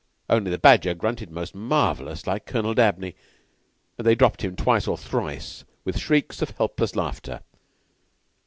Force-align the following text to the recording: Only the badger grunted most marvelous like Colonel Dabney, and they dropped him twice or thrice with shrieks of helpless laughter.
Only 0.31 0.49
the 0.49 0.57
badger 0.57 0.95
grunted 0.95 1.29
most 1.29 1.53
marvelous 1.53 2.25
like 2.25 2.47
Colonel 2.47 2.73
Dabney, 2.73 3.13
and 3.99 4.07
they 4.07 4.15
dropped 4.15 4.41
him 4.43 4.55
twice 4.55 4.87
or 4.87 4.97
thrice 4.97 5.63
with 5.83 5.99
shrieks 5.99 6.41
of 6.41 6.49
helpless 6.57 6.95
laughter. 6.95 7.41